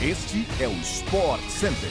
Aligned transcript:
Este 0.00 0.46
é 0.60 0.68
o 0.68 0.72
Sport 0.74 1.40
Center. 1.48 1.90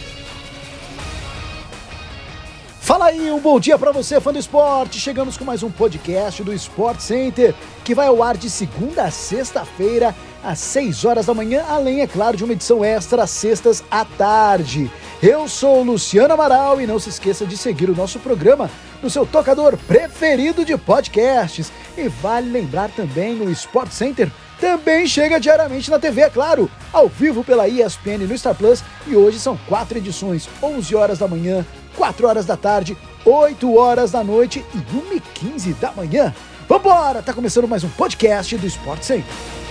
Fala 2.80 3.08
aí, 3.08 3.30
um 3.34 3.40
bom 3.42 3.60
dia 3.60 3.78
para 3.78 3.92
você, 3.92 4.22
fã 4.22 4.32
do 4.32 4.40
esporte. 4.40 4.98
Chegamos 4.98 5.36
com 5.36 5.44
mais 5.44 5.62
um 5.62 5.70
podcast 5.70 6.42
do 6.42 6.54
Sport 6.54 7.02
Center, 7.02 7.54
que 7.84 7.94
vai 7.94 8.08
ao 8.08 8.24
ar 8.24 8.38
de 8.38 8.50
segunda 8.50 9.04
a 9.04 9.12
sexta-feira, 9.12 10.16
às 10.42 10.58
6 10.60 11.04
horas 11.04 11.26
da 11.26 11.34
manhã, 11.34 11.66
além, 11.68 12.00
é 12.00 12.08
claro, 12.08 12.38
de 12.38 12.46
uma 12.46 12.54
edição 12.54 12.82
extra 12.82 13.24
às 13.24 13.30
sextas 13.30 13.84
à 13.92 14.06
tarde. 14.06 14.90
Eu 15.22 15.50
sou 15.50 15.84
Luciano 15.84 16.34
Amaral 16.34 16.80
e 16.80 16.88
não 16.88 17.00
se 17.00 17.10
esqueça 17.10 17.46
de 17.46 17.58
seguir 17.58 17.90
o 17.90 17.96
nosso 17.96 18.20
programa 18.20 18.72
no 19.04 19.10
seu 19.10 19.26
tocador 19.26 19.76
preferido 19.86 20.64
de 20.64 20.78
podcasts. 20.78 21.74
E 21.98 22.08
vale 22.08 22.52
lembrar 22.52 22.92
também 22.92 23.42
o 23.42 23.50
Sport 23.50 23.92
Center 23.92 24.32
também 24.60 25.06
chega 25.08 25.40
diariamente 25.40 25.90
na 25.90 26.00
TV, 26.00 26.22
é 26.22 26.30
claro, 26.30 26.70
ao 26.92 27.08
vivo 27.08 27.44
pela 27.44 27.68
ESPN 27.68 28.26
no 28.28 28.38
Star 28.38 28.56
Plus 28.56 28.84
e 29.06 29.16
hoje 29.16 29.40
são 29.40 29.58
quatro 29.68 29.98
edições, 29.98 30.50
11 30.62 30.96
horas 30.96 31.20
da 31.20 31.28
manhã, 31.28 31.66
4 31.96 32.28
horas 32.28 32.46
da 32.46 32.58
tarde, 32.58 32.98
8 33.26 33.76
horas 33.76 34.12
da 34.12 34.24
noite 34.24 34.64
e 34.74 34.78
1h15 34.78 35.76
da 35.80 35.92
manhã. 35.92 36.34
Vambora, 36.68 37.22
tá 37.22 37.34
começando 37.34 37.68
mais 37.68 37.84
um 37.84 37.90
podcast 37.90 38.56
do 38.58 38.68
Sport 38.68 39.02
Center. 39.04 39.67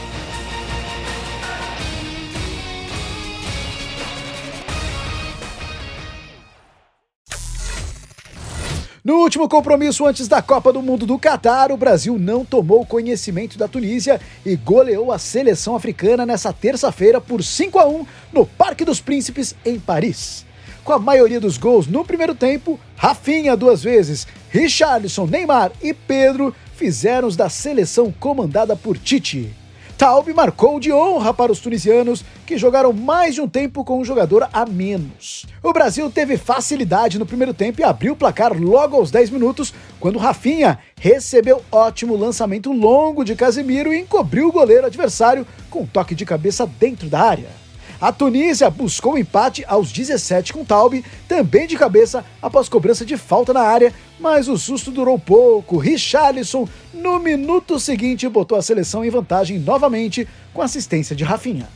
No 9.06 9.18
último 9.18 9.48
compromisso 9.48 10.04
antes 10.04 10.26
da 10.26 10.42
Copa 10.42 10.72
do 10.72 10.82
Mundo 10.82 11.06
do 11.06 11.16
Catar, 11.16 11.70
o 11.70 11.76
Brasil 11.76 12.18
não 12.18 12.44
tomou 12.44 12.84
conhecimento 12.84 13.56
da 13.56 13.68
Tunísia 13.68 14.20
e 14.44 14.56
goleou 14.56 15.12
a 15.12 15.16
seleção 15.16 15.76
africana 15.76 16.26
nessa 16.26 16.52
terça-feira 16.52 17.20
por 17.20 17.40
5 17.40 17.78
a 17.78 17.86
1 17.86 18.04
no 18.32 18.44
Parque 18.44 18.84
dos 18.84 19.00
Príncipes, 19.00 19.54
em 19.64 19.78
Paris. 19.78 20.44
Com 20.82 20.92
a 20.92 20.98
maioria 20.98 21.38
dos 21.38 21.56
gols 21.56 21.86
no 21.86 22.04
primeiro 22.04 22.34
tempo, 22.34 22.80
Rafinha 22.96 23.56
duas 23.56 23.80
vezes, 23.80 24.26
Richarlison, 24.50 25.24
Neymar 25.24 25.70
e 25.80 25.94
Pedro 25.94 26.52
fizeram 26.74 27.28
os 27.28 27.36
da 27.36 27.48
seleção 27.48 28.10
comandada 28.10 28.74
por 28.74 28.98
Tite. 28.98 29.54
Taub 29.96 30.28
marcou 30.34 30.78
de 30.78 30.92
honra 30.92 31.32
para 31.32 31.50
os 31.50 31.58
tunisianos, 31.58 32.22
que 32.44 32.58
jogaram 32.58 32.92
mais 32.92 33.34
de 33.34 33.40
um 33.40 33.48
tempo 33.48 33.82
com 33.82 33.98
um 33.98 34.04
jogador 34.04 34.46
a 34.52 34.66
menos. 34.66 35.46
O 35.62 35.72
Brasil 35.72 36.10
teve 36.10 36.36
facilidade 36.36 37.18
no 37.18 37.24
primeiro 37.24 37.54
tempo 37.54 37.80
e 37.80 37.84
abriu 37.84 38.12
o 38.12 38.16
placar 38.16 38.52
logo 38.52 38.96
aos 38.96 39.10
10 39.10 39.30
minutos, 39.30 39.72
quando 39.98 40.18
Rafinha 40.18 40.78
recebeu 41.00 41.62
ótimo 41.72 42.14
lançamento 42.14 42.70
longo 42.72 43.24
de 43.24 43.34
Casemiro 43.34 43.92
e 43.92 44.00
encobriu 44.00 44.48
o 44.48 44.52
goleiro 44.52 44.86
adversário 44.86 45.46
com 45.70 45.80
um 45.80 45.86
toque 45.86 46.14
de 46.14 46.26
cabeça 46.26 46.66
dentro 46.66 47.08
da 47.08 47.22
área. 47.22 47.65
A 48.00 48.12
Tunísia 48.12 48.68
buscou 48.68 49.14
o 49.14 49.18
empate 49.18 49.64
aos 49.66 49.90
17 49.90 50.52
com 50.52 50.64
Taube, 50.64 51.04
também 51.26 51.66
de 51.66 51.76
cabeça, 51.76 52.24
após 52.42 52.68
cobrança 52.68 53.06
de 53.06 53.16
falta 53.16 53.54
na 53.54 53.62
área, 53.62 53.92
mas 54.20 54.48
o 54.48 54.58
susto 54.58 54.90
durou 54.90 55.18
pouco. 55.18 55.78
Richarlison, 55.78 56.68
no 56.92 57.18
minuto 57.18 57.80
seguinte, 57.80 58.28
botou 58.28 58.58
a 58.58 58.62
seleção 58.62 59.04
em 59.04 59.10
vantagem 59.10 59.58
novamente 59.58 60.28
com 60.52 60.60
assistência 60.60 61.16
de 61.16 61.24
Rafinha. 61.24 61.68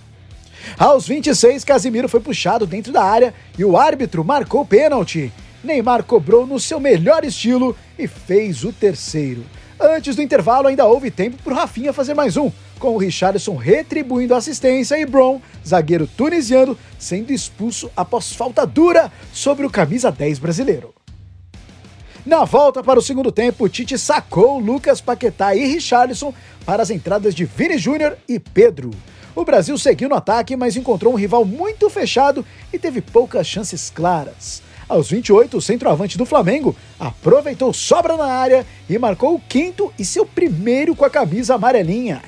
Aos 0.78 1.06
26, 1.08 1.64
Casimiro 1.64 2.08
foi 2.08 2.20
puxado 2.20 2.66
dentro 2.66 2.92
da 2.92 3.02
área 3.02 3.34
e 3.58 3.64
o 3.64 3.78
árbitro 3.78 4.22
marcou 4.22 4.64
pênalti. 4.66 5.32
Neymar 5.64 6.04
cobrou 6.04 6.46
no 6.46 6.60
seu 6.60 6.78
melhor 6.78 7.24
estilo 7.24 7.74
e 7.98 8.06
fez 8.06 8.62
o 8.62 8.72
terceiro. 8.72 9.44
Antes 9.80 10.14
do 10.16 10.22
intervalo, 10.22 10.68
ainda 10.68 10.84
houve 10.84 11.10
tempo 11.10 11.42
para 11.42 11.52
o 11.54 11.56
Rafinha 11.56 11.92
fazer 11.92 12.12
mais 12.12 12.36
um, 12.36 12.52
com 12.80 12.94
o 12.94 12.98
Richarlison 12.98 13.54
retribuindo 13.54 14.34
a 14.34 14.38
assistência 14.38 14.98
e 14.98 15.06
Brown, 15.06 15.40
zagueiro 15.64 16.08
tunisiano, 16.08 16.76
sendo 16.98 17.32
expulso 17.32 17.90
após 17.94 18.32
falta 18.32 18.66
dura 18.66 19.12
sobre 19.32 19.64
o 19.64 19.70
camisa 19.70 20.10
10 20.10 20.40
brasileiro. 20.40 20.92
Na 22.26 22.44
volta 22.44 22.82
para 22.82 22.98
o 22.98 23.02
segundo 23.02 23.30
tempo, 23.30 23.68
Tite 23.68 23.96
sacou 23.98 24.58
Lucas 24.58 25.00
Paquetá 25.00 25.54
e 25.54 25.64
Richarlison 25.66 26.34
para 26.66 26.82
as 26.82 26.90
entradas 26.90 27.34
de 27.34 27.44
Vini 27.44 27.78
Júnior 27.78 28.16
e 28.28 28.38
Pedro. 28.38 28.90
O 29.34 29.44
Brasil 29.44 29.78
seguiu 29.78 30.08
no 30.08 30.16
ataque, 30.16 30.56
mas 30.56 30.76
encontrou 30.76 31.12
um 31.12 31.16
rival 31.16 31.44
muito 31.44 31.88
fechado 31.88 32.44
e 32.72 32.78
teve 32.78 33.00
poucas 33.00 33.46
chances 33.46 33.90
claras. 33.90 34.62
Aos 34.88 35.08
28, 35.08 35.56
o 35.56 35.62
centroavante 35.62 36.18
do 36.18 36.26
Flamengo 36.26 36.74
aproveitou 36.98 37.72
sobra 37.72 38.16
na 38.16 38.26
área 38.26 38.66
e 38.88 38.98
marcou 38.98 39.36
o 39.36 39.40
quinto 39.40 39.92
e 39.98 40.04
seu 40.04 40.26
primeiro 40.26 40.96
com 40.96 41.04
a 41.04 41.10
camisa 41.10 41.54
amarelinha. 41.54 42.20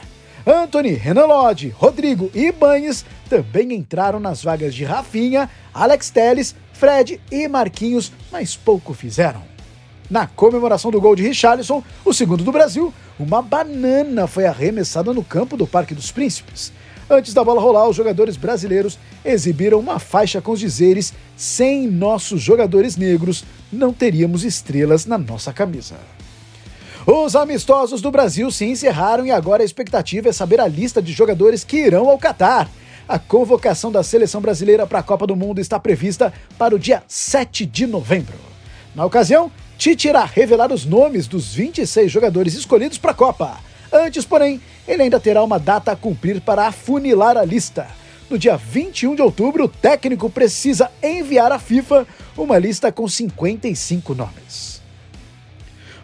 Anthony, 0.47 0.94
Renan 0.94 1.26
Lodge, 1.26 1.69
Rodrigo 1.69 2.30
e 2.34 2.47
Ibanes 2.47 3.04
também 3.28 3.72
entraram 3.72 4.19
nas 4.19 4.42
vagas 4.42 4.75
de 4.75 4.84
Rafinha, 4.84 5.48
Alex 5.72 6.10
Teles, 6.10 6.54
Fred 6.72 7.20
e 7.30 7.47
Marquinhos, 7.47 8.12
mas 8.30 8.56
pouco 8.56 8.92
fizeram. 8.92 9.42
Na 10.10 10.26
comemoração 10.26 10.91
do 10.91 11.00
gol 11.00 11.14
de 11.14 11.22
Richarlison, 11.22 11.82
o 12.04 12.12
segundo 12.12 12.42
do 12.42 12.52
Brasil, 12.52 12.92
uma 13.19 13.41
banana 13.41 14.26
foi 14.26 14.44
arremessada 14.44 15.12
no 15.12 15.22
campo 15.22 15.56
do 15.56 15.66
Parque 15.66 15.94
dos 15.94 16.10
Príncipes. 16.10 16.72
Antes 17.08 17.32
da 17.32 17.44
bola 17.44 17.60
rolar, 17.60 17.88
os 17.88 17.97
jogadores 17.97 18.36
brasileiros 18.36 18.98
exibiram 19.25 19.78
uma 19.78 19.98
faixa 19.98 20.41
com 20.41 20.52
os 20.52 20.60
dizeres: 20.60 21.14
sem 21.36 21.86
nossos 21.86 22.42
jogadores 22.42 22.97
negros, 22.97 23.44
não 23.72 23.92
teríamos 23.92 24.44
estrelas 24.44 25.06
na 25.06 25.16
nossa 25.16 25.52
camisa. 25.52 25.97
Os 27.04 27.34
amistosos 27.34 28.00
do 28.00 28.12
Brasil 28.12 28.48
se 28.52 28.64
encerraram 28.64 29.26
e 29.26 29.32
agora 29.32 29.62
a 29.62 29.64
expectativa 29.64 30.28
é 30.28 30.32
saber 30.32 30.60
a 30.60 30.68
lista 30.68 31.02
de 31.02 31.12
jogadores 31.12 31.64
que 31.64 31.78
irão 31.78 32.08
ao 32.08 32.16
Catar. 32.16 32.70
A 33.08 33.18
convocação 33.18 33.90
da 33.90 34.04
seleção 34.04 34.40
brasileira 34.40 34.86
para 34.86 35.00
a 35.00 35.02
Copa 35.02 35.26
do 35.26 35.34
Mundo 35.34 35.60
está 35.60 35.80
prevista 35.80 36.32
para 36.56 36.76
o 36.76 36.78
dia 36.78 37.02
7 37.08 37.66
de 37.66 37.88
novembro. 37.88 38.36
Na 38.94 39.04
ocasião, 39.04 39.50
Tite 39.76 40.06
irá 40.06 40.24
revelar 40.24 40.72
os 40.72 40.84
nomes 40.84 41.26
dos 41.26 41.52
26 41.52 42.08
jogadores 42.10 42.54
escolhidos 42.54 42.98
para 42.98 43.10
a 43.10 43.14
Copa. 43.14 43.58
Antes, 43.92 44.24
porém, 44.24 44.60
ele 44.86 45.02
ainda 45.02 45.19
terá 45.19 45.42
uma 45.42 45.58
data 45.58 45.90
a 45.90 45.96
cumprir 45.96 46.40
para 46.40 46.69
afunilar 46.69 47.36
a 47.36 47.44
lista. 47.44 47.88
No 48.30 48.38
dia 48.38 48.56
21 48.56 49.16
de 49.16 49.22
outubro, 49.22 49.64
o 49.64 49.69
técnico 49.69 50.30
precisa 50.30 50.88
enviar 51.02 51.50
à 51.50 51.58
FIFA 51.58 52.06
uma 52.38 52.58
lista 52.58 52.92
com 52.92 53.08
55 53.08 54.14
nomes. 54.14 54.81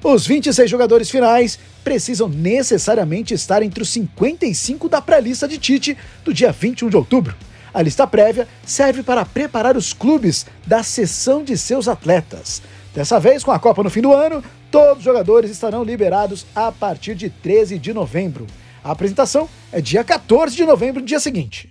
Os 0.03 0.27
26 0.27 0.71
jogadores 0.71 1.11
finais 1.11 1.59
precisam 1.83 2.29
necessariamente 2.29 3.35
estar 3.35 3.63
entre 3.63 3.83
os 3.83 3.89
55 3.91 4.89
da 4.89 5.03
pré-lista 5.03 5.49
de 5.49 5.59
Tite 5.59 5.97
do 6.25 6.33
dia 6.33 6.53
21 6.53 6.89
de 6.89 6.97
outubro. 6.97 7.35
A 7.75 7.83
lista 7.83 8.07
prévia 8.07 8.47
serve 8.65 9.03
para 9.03 9.25
preparar 9.25 9.77
os 9.77 9.93
clubes 9.93 10.47
da 10.67 10.83
sessão 10.83 11.43
de 11.43 11.59
seus 11.59 11.89
atletas. 11.89 12.63
Dessa 12.95 13.19
vez, 13.19 13.43
com 13.43 13.51
a 13.51 13.59
Copa 13.59 13.83
no 13.83 13.91
fim 13.91 14.01
do 14.01 14.13
ano, 14.13 14.43
todos 14.71 14.99
os 14.99 15.05
jogadores 15.05 15.51
estarão 15.51 15.83
liberados 15.83 16.47
a 16.55 16.71
partir 16.71 17.15
de 17.15 17.29
13 17.29 17.79
de 17.79 17.93
novembro. 17.93 18.47
A 18.83 18.93
apresentação 18.93 19.49
é 19.73 19.81
dia 19.81 20.05
14 20.05 20.57
de 20.57 20.65
novembro, 20.65 21.03
dia 21.03 21.21
seguinte. 21.21 21.69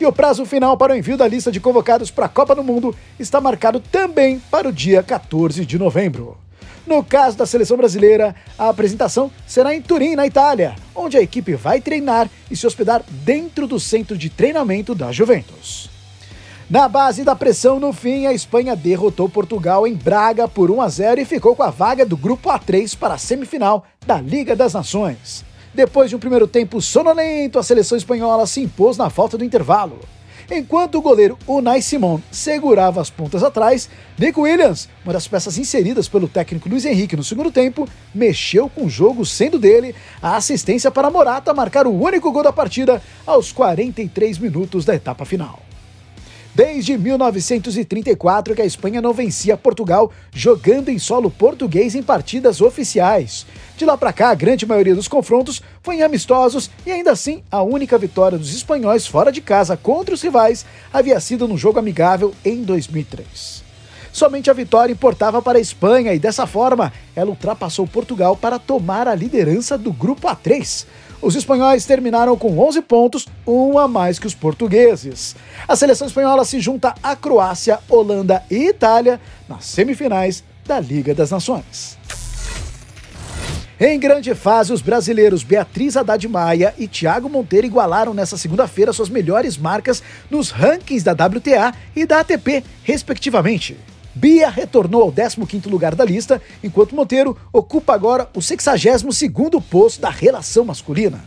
E 0.00 0.06
o 0.06 0.12
prazo 0.12 0.46
final 0.46 0.76
para 0.76 0.94
o 0.94 0.96
envio 0.96 1.16
da 1.16 1.28
lista 1.28 1.52
de 1.52 1.60
convocados 1.60 2.10
para 2.10 2.26
a 2.26 2.28
Copa 2.28 2.54
do 2.54 2.64
Mundo 2.64 2.96
está 3.18 3.40
marcado 3.40 3.80
também 3.80 4.40
para 4.50 4.68
o 4.68 4.72
dia 4.72 5.02
14 5.02 5.66
de 5.66 5.78
novembro. 5.78 6.38
No 6.90 7.04
caso 7.04 7.36
da 7.36 7.46
seleção 7.46 7.76
brasileira, 7.76 8.34
a 8.58 8.68
apresentação 8.68 9.30
será 9.46 9.72
em 9.72 9.80
Turim, 9.80 10.16
na 10.16 10.26
Itália, 10.26 10.74
onde 10.92 11.16
a 11.16 11.22
equipe 11.22 11.54
vai 11.54 11.80
treinar 11.80 12.28
e 12.50 12.56
se 12.56 12.66
hospedar 12.66 13.04
dentro 13.08 13.68
do 13.68 13.78
centro 13.78 14.18
de 14.18 14.28
treinamento 14.28 14.92
da 14.92 15.12
Juventus. 15.12 15.88
Na 16.68 16.88
base 16.88 17.22
da 17.22 17.36
pressão, 17.36 17.78
no 17.78 17.92
fim, 17.92 18.26
a 18.26 18.32
Espanha 18.32 18.74
derrotou 18.74 19.28
Portugal 19.28 19.86
em 19.86 19.94
Braga 19.94 20.48
por 20.48 20.68
1 20.68 20.82
a 20.82 20.88
0 20.88 21.20
e 21.20 21.24
ficou 21.24 21.54
com 21.54 21.62
a 21.62 21.70
vaga 21.70 22.04
do 22.04 22.16
grupo 22.16 22.48
A3 22.48 22.98
para 22.98 23.14
a 23.14 23.18
semifinal 23.18 23.84
da 24.04 24.20
Liga 24.20 24.56
das 24.56 24.74
Nações. 24.74 25.44
Depois 25.72 26.10
de 26.10 26.16
um 26.16 26.18
primeiro 26.18 26.48
tempo 26.48 26.82
sonolento, 26.82 27.56
a 27.56 27.62
seleção 27.62 27.96
espanhola 27.96 28.48
se 28.48 28.62
impôs 28.62 28.96
na 28.96 29.08
falta 29.08 29.38
do 29.38 29.44
intervalo. 29.44 30.00
Enquanto 30.50 30.96
o 30.96 31.02
goleiro 31.02 31.38
Unai 31.46 31.82
Simon 31.82 32.20
segurava 32.30 33.00
as 33.00 33.10
pontas 33.10 33.42
atrás, 33.42 33.88
Nick 34.18 34.38
Williams, 34.38 34.88
uma 35.04 35.12
das 35.12 35.26
peças 35.26 35.58
inseridas 35.58 36.08
pelo 36.08 36.28
técnico 36.28 36.68
Luiz 36.68 36.84
Henrique 36.84 37.16
no 37.16 37.24
segundo 37.24 37.50
tempo, 37.50 37.88
mexeu 38.14 38.68
com 38.68 38.84
o 38.84 38.90
jogo, 38.90 39.24
sendo 39.26 39.58
dele 39.58 39.94
a 40.22 40.36
assistência 40.36 40.90
para 40.90 41.10
Morata 41.10 41.54
marcar 41.54 41.86
o 41.86 42.02
único 42.02 42.30
gol 42.30 42.42
da 42.42 42.52
partida 42.52 43.02
aos 43.26 43.52
43 43.52 44.38
minutos 44.38 44.84
da 44.84 44.94
etapa 44.94 45.24
final. 45.24 45.69
Desde 46.54 46.98
1934 46.98 48.54
que 48.56 48.62
a 48.62 48.66
Espanha 48.66 49.00
não 49.00 49.14
vencia 49.14 49.56
Portugal 49.56 50.10
jogando 50.32 50.88
em 50.88 50.98
solo 50.98 51.30
português 51.30 51.94
em 51.94 52.02
partidas 52.02 52.60
oficiais. 52.60 53.46
De 53.76 53.84
lá 53.84 53.96
para 53.96 54.12
cá, 54.12 54.30
a 54.30 54.34
grande 54.34 54.66
maioria 54.66 54.94
dos 54.94 55.06
confrontos 55.06 55.62
foi 55.82 55.96
em 55.96 56.02
amistosos 56.02 56.68
e 56.84 56.90
ainda 56.90 57.12
assim 57.12 57.42
a 57.50 57.62
única 57.62 57.96
vitória 57.96 58.36
dos 58.36 58.52
espanhóis 58.54 59.06
fora 59.06 59.30
de 59.30 59.40
casa 59.40 59.76
contra 59.76 60.14
os 60.14 60.22
rivais 60.22 60.66
havia 60.92 61.20
sido 61.20 61.46
no 61.46 61.56
jogo 61.56 61.78
amigável 61.78 62.34
em 62.44 62.62
2003. 62.62 63.62
Somente 64.12 64.50
a 64.50 64.52
vitória 64.52 64.92
importava 64.92 65.40
para 65.40 65.56
a 65.56 65.60
Espanha 65.60 66.12
e 66.12 66.18
dessa 66.18 66.46
forma 66.46 66.92
ela 67.14 67.30
ultrapassou 67.30 67.86
Portugal 67.86 68.36
para 68.36 68.58
tomar 68.58 69.06
a 69.06 69.14
liderança 69.14 69.78
do 69.78 69.92
grupo 69.92 70.26
A3. 70.26 70.84
Os 71.22 71.34
espanhóis 71.34 71.84
terminaram 71.84 72.36
com 72.36 72.58
11 72.58 72.80
pontos, 72.82 73.28
um 73.46 73.78
a 73.78 73.86
mais 73.86 74.18
que 74.18 74.26
os 74.26 74.34
portugueses. 74.34 75.36
A 75.68 75.76
seleção 75.76 76.06
espanhola 76.06 76.44
se 76.44 76.60
junta 76.60 76.94
à 77.02 77.14
Croácia, 77.14 77.78
Holanda 77.88 78.42
e 78.50 78.68
Itália 78.68 79.20
nas 79.48 79.66
semifinais 79.66 80.42
da 80.66 80.80
Liga 80.80 81.14
das 81.14 81.30
Nações. 81.30 81.98
Em 83.78 83.98
grande 83.98 84.34
fase, 84.34 84.72
os 84.72 84.82
brasileiros 84.82 85.42
Beatriz 85.42 85.96
Haddad 85.96 86.26
Maia 86.28 86.74
e 86.76 86.86
Thiago 86.86 87.30
Monteiro 87.30 87.66
igualaram 87.66 88.12
nesta 88.12 88.36
segunda-feira 88.36 88.92
suas 88.92 89.08
melhores 89.08 89.56
marcas 89.56 90.02
nos 90.30 90.50
rankings 90.50 91.02
da 91.02 91.12
WTA 91.12 91.72
e 91.96 92.04
da 92.04 92.20
ATP, 92.20 92.62
respectivamente. 92.82 93.78
Bia 94.14 94.50
retornou 94.50 95.02
ao 95.02 95.12
15º 95.12 95.68
lugar 95.70 95.94
da 95.94 96.04
lista, 96.04 96.40
enquanto 96.62 96.94
Monteiro 96.94 97.36
ocupa 97.52 97.94
agora 97.94 98.28
o 98.34 98.40
62º 98.40 99.62
posto 99.62 100.00
da 100.00 100.10
relação 100.10 100.64
masculina. 100.64 101.22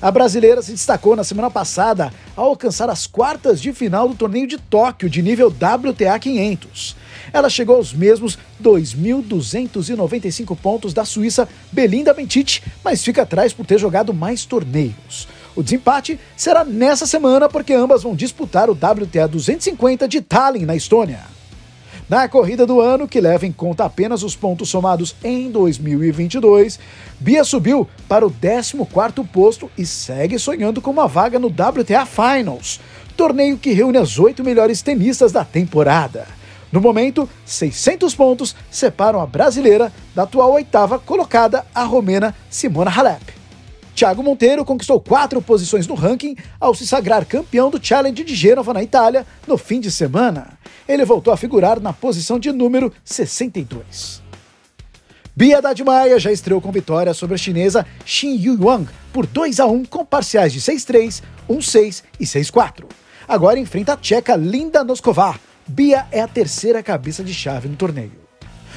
A 0.00 0.12
brasileira 0.12 0.62
se 0.62 0.70
destacou 0.70 1.16
na 1.16 1.24
semana 1.24 1.50
passada 1.50 2.12
ao 2.36 2.50
alcançar 2.50 2.88
as 2.88 3.06
quartas 3.06 3.60
de 3.60 3.72
final 3.72 4.08
do 4.08 4.14
torneio 4.14 4.46
de 4.46 4.56
Tóquio 4.56 5.10
de 5.10 5.20
nível 5.20 5.48
WTA 5.48 6.16
500. 6.18 6.96
Ela 7.32 7.50
chegou 7.50 7.76
aos 7.76 7.92
mesmos 7.92 8.38
2.295 8.62 10.56
pontos 10.56 10.94
da 10.94 11.04
Suíça 11.04 11.48
Belinda 11.72 12.14
Bencic, 12.14 12.62
mas 12.84 13.02
fica 13.02 13.22
atrás 13.22 13.52
por 13.52 13.66
ter 13.66 13.78
jogado 13.78 14.14
mais 14.14 14.44
torneios. 14.44 15.26
O 15.56 15.64
desempate 15.64 16.20
será 16.36 16.64
nessa 16.64 17.04
semana 17.04 17.48
porque 17.48 17.74
ambas 17.74 18.04
vão 18.04 18.14
disputar 18.14 18.70
o 18.70 18.74
WTA 18.74 19.26
250 19.26 20.06
de 20.06 20.20
Tallinn, 20.20 20.64
na 20.64 20.76
Estônia. 20.76 21.37
Na 22.08 22.26
corrida 22.26 22.64
do 22.64 22.80
ano, 22.80 23.06
que 23.06 23.20
leva 23.20 23.46
em 23.46 23.52
conta 23.52 23.84
apenas 23.84 24.22
os 24.22 24.34
pontos 24.34 24.70
somados 24.70 25.14
em 25.22 25.50
2022, 25.50 26.80
Bia 27.20 27.44
subiu 27.44 27.86
para 28.08 28.26
o 28.26 28.30
14º 28.30 29.28
posto 29.28 29.70
e 29.76 29.84
segue 29.84 30.38
sonhando 30.38 30.80
com 30.80 30.90
uma 30.90 31.06
vaga 31.06 31.38
no 31.38 31.48
WTA 31.48 32.06
Finals, 32.06 32.80
torneio 33.14 33.58
que 33.58 33.72
reúne 33.72 33.98
as 33.98 34.18
oito 34.18 34.42
melhores 34.42 34.80
tenistas 34.80 35.32
da 35.32 35.44
temporada. 35.44 36.26
No 36.72 36.80
momento, 36.80 37.28
600 37.44 38.14
pontos 38.14 38.56
separam 38.70 39.20
a 39.20 39.26
brasileira 39.26 39.92
da 40.14 40.22
atual 40.22 40.52
oitava 40.52 40.98
colocada, 40.98 41.66
a 41.74 41.84
romena 41.84 42.34
Simona 42.48 42.90
Halep. 42.90 43.37
Thiago 43.98 44.22
Monteiro 44.22 44.64
conquistou 44.64 45.00
quatro 45.00 45.42
posições 45.42 45.88
no 45.88 45.96
ranking 45.96 46.36
ao 46.60 46.72
se 46.72 46.86
sagrar 46.86 47.26
campeão 47.26 47.68
do 47.68 47.84
Challenge 47.84 48.22
de 48.22 48.32
Gênova, 48.32 48.72
na 48.72 48.80
Itália, 48.80 49.26
no 49.44 49.58
fim 49.58 49.80
de 49.80 49.90
semana. 49.90 50.56
Ele 50.86 51.04
voltou 51.04 51.32
a 51.32 51.36
figurar 51.36 51.80
na 51.80 51.92
posição 51.92 52.38
de 52.38 52.52
número 52.52 52.92
62. 53.04 54.22
Bia 55.34 55.60
Maia 55.84 56.16
já 56.20 56.30
estreou 56.30 56.60
com 56.60 56.70
vitória 56.70 57.12
sobre 57.12 57.34
a 57.34 57.38
chinesa 57.38 57.84
Xin 58.06 58.36
Yuang 58.36 58.88
por 59.12 59.26
2 59.26 59.58
a 59.58 59.66
1 59.66 59.86
com 59.86 60.06
parciais 60.06 60.52
de 60.52 60.60
6-3, 60.60 61.20
1-6 61.50 62.04
e 62.20 62.24
6-4. 62.24 62.84
Agora 63.26 63.58
enfrenta 63.58 63.94
a 63.94 63.96
tcheca 63.96 64.36
Linda 64.36 64.84
Noskova. 64.84 65.34
Bia 65.66 66.06
é 66.12 66.20
a 66.20 66.28
terceira 66.28 66.84
cabeça 66.84 67.24
de 67.24 67.34
chave 67.34 67.68
no 67.68 67.74
torneio. 67.74 68.12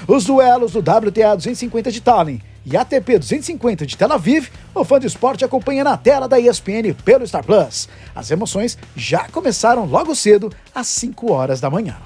Os 0.08 0.26
duelos 0.26 0.72
do 0.72 0.80
WTA 0.80 1.36
250 1.36 1.92
de 1.92 2.02
Tallinn 2.02 2.40
e 2.66 2.78
ATP 2.78 3.18
250 3.18 3.86
de 3.86 3.98
Tel 3.98 4.12
Aviv, 4.12 4.50
o 4.74 4.84
fã 4.84 5.00
de 5.00 5.08
esporte 5.08 5.44
acompanha 5.44 5.84
na 5.84 5.98
tela 5.98 6.28
da 6.28 6.40
ESPN 6.40 6.94
pelo 7.04 7.26
Star 7.26 7.44
Plus. 7.44 7.90
As 8.16 8.30
emoções 8.30 8.78
já 8.96 9.28
começaram 9.30 9.86
logo 9.86 10.16
cedo, 10.16 10.52
às 10.74 10.88
5 10.88 11.32
horas 11.32 11.60
da 11.60 11.70
manhã. 11.70 11.98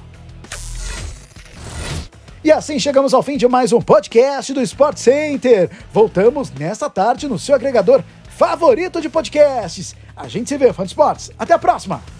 E 2.43 2.51
assim 2.51 2.77
chegamos 2.77 3.13
ao 3.13 3.23
fim 3.23 3.37
de 3.37 3.47
mais 3.47 3.73
um 3.73 3.81
podcast 3.81 4.53
do 4.53 4.61
Sport 4.61 4.97
Center. 4.97 5.69
Voltamos 5.91 6.51
nesta 6.51 6.89
tarde 6.89 7.27
no 7.27 7.39
seu 7.39 7.55
agregador 7.55 8.03
favorito 8.29 9.01
de 9.01 9.09
podcasts. 9.09 9.95
A 10.15 10.27
gente 10.27 10.49
se 10.49 10.57
vê, 10.57 10.71
fã 10.71 10.83
de 10.83 10.89
esportes. 10.89 11.31
Até 11.39 11.53
a 11.53 11.59
próxima! 11.59 12.14